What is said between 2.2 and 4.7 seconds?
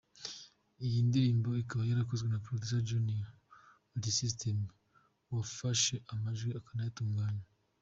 na producer Junior Multisystem